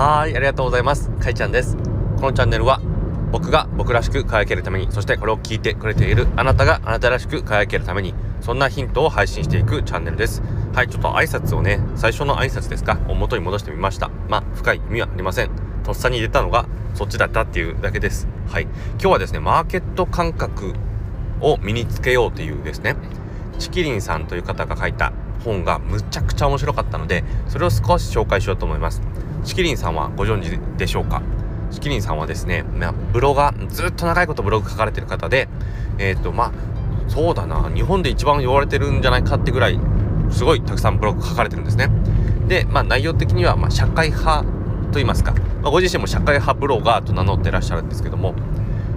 [0.00, 1.10] はいありがとうございます。
[1.10, 1.76] かいちゃんです。
[1.76, 2.80] このチャンネルは
[3.32, 10.40] 僕が僕らしく輝けるためにそしてこれを聞いてくれているあなたがあなたらしく輝けるためにそんなヒントを配信していくチャンネルです。
[10.72, 12.98] はいちょっと挨拶をね最初の挨拶ですか？
[13.08, 14.08] を元に戻してみました。
[14.30, 15.50] まあ深い意味はありません。
[15.84, 16.64] とっさに出たのが
[16.94, 18.26] そっちだったっていうだけです。
[18.48, 18.62] はい。
[18.62, 20.72] 今日はですねマーケット感覚
[21.42, 22.96] を身につけようというですね
[23.58, 25.12] チキリンさんという方が書いた
[25.44, 29.02] 本がむちゃくちゃ面白かったのでそれを少し紹介しようと思います。
[29.44, 31.22] チキリンさんはご存知でしょうか？
[31.70, 35.48] チキリンさんはですね、まあ、ブロガーずっと長いことブログ書かれてる方で
[35.98, 36.52] えっ、ー、とまあ
[37.08, 39.78] そうだな日本で一番言われてるんじゃないかってぐらい
[40.30, 41.88] すごいたくさんブログ書かれてるんですね。
[42.48, 45.32] でまあ内容的にはまあ社会派と言いますか、
[45.62, 48.34] まあ、ご自身も社会派ブロガーと名乗ってらっしゃるんですけども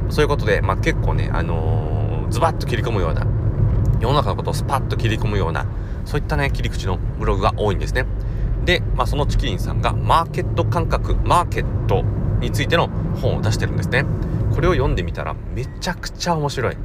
[0.10, 3.26] そういうことで、まあ、結構ね、あのー、ズバッと切り込むような
[4.00, 5.68] 世の中のことをスパッと切り込むような
[6.06, 8.06] そういったね切り口のブログが多いんですね。
[8.66, 12.04] で、まあ、そのチキリンさんがマーケット感覚マーケット
[12.40, 12.88] についての
[13.22, 14.06] 本を出してるんですね。
[14.54, 16.78] これを読んでみたらめちゃくちゃ面白い。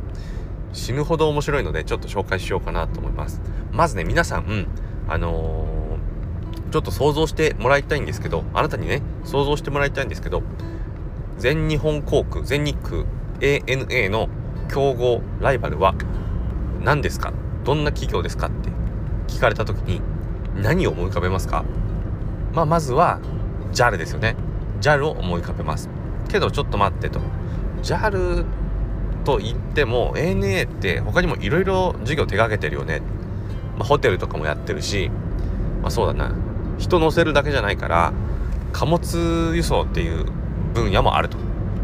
[0.73, 3.41] 死ぬほど面白いのでちょっと紹介しようかなと思います。
[3.73, 4.67] まずね皆さん、うん、
[5.09, 10.43] あのー、ちょっと想像してもらいたいんですけどあなたにね想像してもらいたいんですけど
[11.39, 13.05] 全日本航空全日空
[13.41, 14.29] ANA の
[14.69, 15.95] 競合ライバルは
[16.81, 17.33] 何ですか？
[17.65, 18.49] どんな企業ですか？
[18.49, 18.71] って
[19.27, 20.01] 聞かれた時に
[20.63, 21.65] 何を思い浮かべますか？
[22.53, 23.21] まあまずは
[23.73, 24.37] JAL ですよね。
[24.81, 25.89] JAL を思い浮かべます。
[26.29, 27.21] けどちょっと待ってと。
[27.83, 28.45] JAL
[29.25, 33.01] と言っても ANA って他にもいろいろ事業手がけてるよね、
[33.77, 35.11] まあ、ホテルとかもやってるし。
[35.83, 36.35] まあそうだな。
[36.79, 38.13] 人乗せるだけじゃないから
[38.73, 40.27] 貨物輸送っていう
[40.75, 41.37] 分野もあると。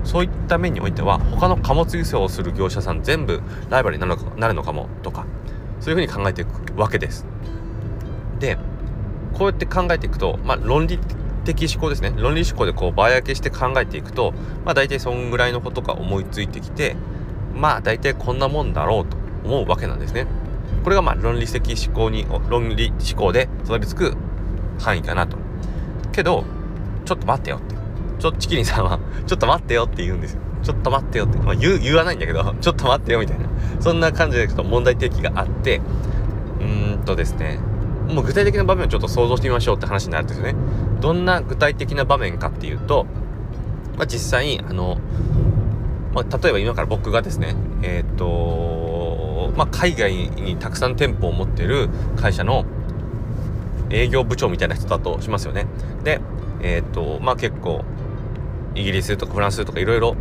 [0.04, 5.24] そういった面においては他の貨物輸送をする業者さん全部ライバルになるのかなるのかもとか
[5.80, 7.26] そういうふうに考えていくわけです。
[8.44, 8.58] で
[9.32, 10.98] こうやって考えていくと、まあ、論理
[11.44, 14.32] 的思考ですね論理思考でこう場合分けして考えていくと、
[14.64, 16.96] まあ、大体そんぐらいのことが思いついてきて
[17.54, 20.26] まあ大体こんなもんだろうと思うわけなんですね。
[20.82, 24.16] これがまあ論理的思考に論理思考でたどり着く
[24.80, 25.36] 範囲かなと。
[26.12, 26.44] けど
[27.04, 27.76] ちょっと待ってよって
[28.18, 30.40] ちょチキリンさんはちょっと待ってよって言うんですよ。
[30.62, 33.48] ちょっと待ってよって、まあ、言言わないんだけどちょっと待ってよみたいな
[33.80, 35.82] そんな感じでちょっと問題提起があって
[36.58, 37.58] うーんとですね
[38.08, 40.54] もう具体的な場面をちょっと想像してみましょうって話になるんですよね。
[41.00, 43.06] どんな具体的な場面かっていうと、
[43.96, 44.98] まあ、実際あの、
[46.12, 52.64] まあ、例えば今から僕がですねえっ、とまあ、海外にたくさん店舗を持ってる会社の
[53.90, 55.66] 営業部長みたいな人だとしますよね。
[56.02, 56.20] で、
[56.62, 57.84] えっ、とまあ結構
[58.74, 60.16] イギリスとかフランスとかいろいろ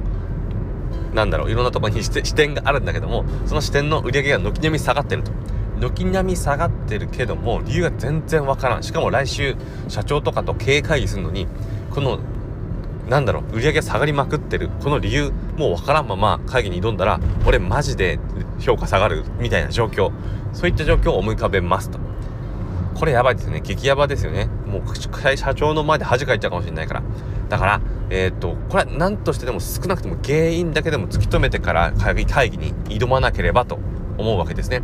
[1.13, 5.31] なんだろういろんなところに視点があるんだけどもその視点の売り上げが軒並み下がってると。
[5.91, 9.55] 軒並み下がってるけども理由が全然わからんしかも来週
[9.87, 11.47] 社長とかと経営会議するのに
[11.91, 12.19] この
[13.09, 18.19] なんだろう売り上げ下がりまくってるこの理由もうわからんまま会議に挑んだら俺マジで
[18.59, 20.11] 評価下がるみたいな状況。
[20.53, 21.99] そういった状況を思い浮かべますと。
[22.95, 24.45] これやばいですね激ヤバですよね。
[24.67, 27.03] もう社長の前で恥かいちゃうかもしれないから。
[27.49, 32.15] だからえー、とこれは何としてでも少なくとも原因だけでも突き止めてから会
[32.51, 33.79] 議に挑まなければと
[34.17, 34.81] 思うわけですね。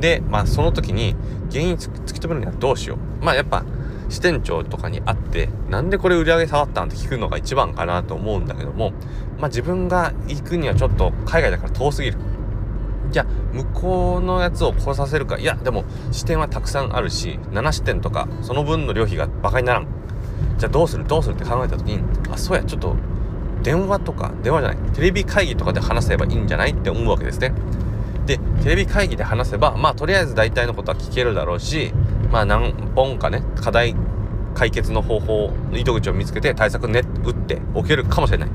[0.00, 1.14] で、まあ、その時に
[1.50, 3.24] 原因突き止めるにはどうしよう。
[3.24, 3.64] まあ、やっぱ、
[4.08, 8.92] 支店長とかに会って、なんでこれ売り上げ下がったんって聞くのが一番かなと思うんだけども、
[9.38, 12.18] まあ、自分が行くにはちょっと海外だから遠すぎる。
[13.10, 15.38] じゃあ、向こうのやつを来させるか。
[15.38, 19.86] いや、でも、支店はたくさんあるし、7支店とか、その分の料費が馬鹿にならん。
[20.58, 21.04] じゃあどうする？
[21.04, 22.96] どうするって考えた時に、あ、そうや、ちょっと、
[23.62, 27.52] 電話とか、電話じゃない、テレビ会議とかで話せばいいんじゃないって思うわけですね。
[28.26, 31.92] でテレビ会議で話せばまあとりあえず大体のことは聞けるだろうし
[32.30, 33.96] まあ何本かね課題
[34.54, 38.50] 解決の方法の糸口を見つけて対策ね打っておけるかもしれない。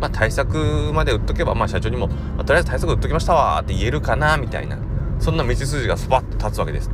[0.00, 4.78] まあ対策まで打っとけばまあ社長にも、まあ、とりあえず対策打っときましたわって言えるかなみたいな
[5.20, 6.90] そんな道筋がスパッと立つわけです。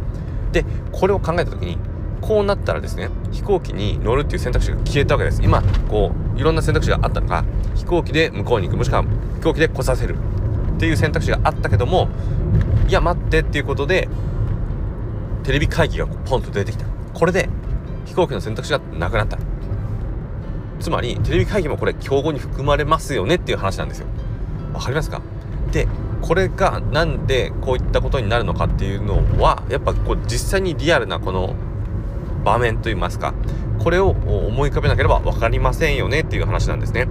[0.53, 1.79] でこれを考えた時に
[2.20, 7.44] こうなったらですね飛行機に乗るっていう選択肢が消えたわけです今こういろんな選択肢があったのが
[7.75, 10.17] 飛行機で向こうに行くもしくは飛行機で来させる
[10.79, 12.09] っていう選択肢があったけども
[12.89, 14.09] いや待ってっていうことで
[15.43, 16.87] テレビ会議がポンと出てきた。
[17.15, 17.49] これで
[18.05, 19.39] 飛行機の選択肢がなくなった。
[20.79, 24.07] つまりテレビ会議もこれ競合に含まれますよねっていう話なんですよ。
[24.73, 25.21] わかりますか？
[25.73, 25.89] で
[26.23, 31.57] これがなんでこういったことになるのかっていうのはやっぱこう実際にリアルなこの
[32.45, 33.35] 場面といいますか
[33.81, 37.09] これを思い浮かべなければ分かりませんよねっていう話なんですね。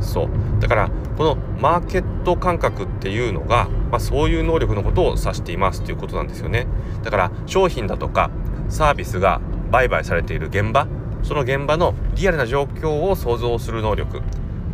[0.00, 0.28] そう。
[0.60, 6.66] だからこのマーケット感覚っていうのが、まあ、そういう能力のことを指していますということなんですよね。
[7.02, 8.30] だから商品だとか
[8.68, 9.40] サービスが
[9.70, 10.86] 売買されている現場
[11.22, 14.20] その現場のリアルな状況を想像する能力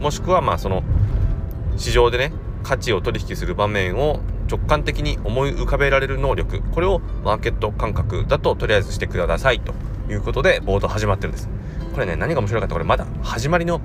[0.00, 0.82] もしくはまあその
[1.76, 2.32] 市場でね
[2.62, 9.74] 価値を取引する場面を直感的に思い浮かべられる能力これをマーケット感覚だととりあえずしてくださいと
[10.08, 11.48] いうことで冒頭始まってるんです。
[11.94, 13.81] これね何が面白かったこれまだ始まりの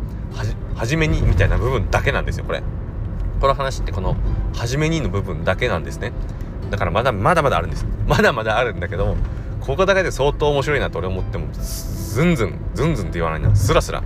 [0.75, 2.63] 初めにみたいな部分だけなんですよこれ。
[3.39, 4.17] この話ってこの
[4.53, 6.11] 初めにの部分だけなんですね。
[6.71, 7.85] だからまだまだまだあるんです。
[8.07, 9.17] まだまだあるんだけども
[9.61, 13.55] ここだけで相当面白いなと俺思ってもズンズンズンズンって言わないな。
[13.55, 14.03] スラスラ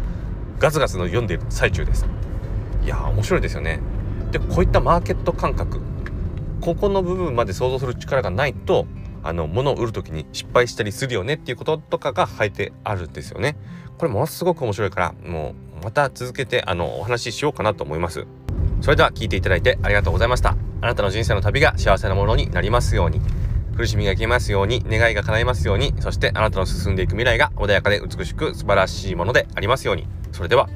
[0.60, 2.06] ガツガツの読んでいる最中です。
[2.84, 3.80] いや面白いですよね。
[4.32, 5.80] でこういったマーケット感覚
[6.60, 8.86] ここの部分まで想像する力がないと
[9.24, 13.56] あの物を売る時に失敗したりするよねっていうこととかが書いてあるんですよね。
[13.98, 18.28] これものすごく面白いからもうまた続けてあのお話ししようかなと思います。
[18.82, 20.56] それでは聞いていただいてありがとうございました。
[20.82, 23.22] あなたの人生の旅が幸せなものになりますように。
[23.76, 30.08] 苦しみが消えますように願いが叶いますようにそしてあなたの進んでいく未来が穏やかで美しく素晴らしいものでありますように。
[30.32, 30.70] それでは